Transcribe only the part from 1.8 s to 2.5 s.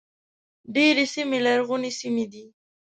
سیمې دي.